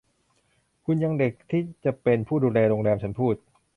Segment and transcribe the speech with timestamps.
[0.85, 3.35] คุณยังเด็กที่จะเป็นผู้ดูแลโรงแรม ฉันพูด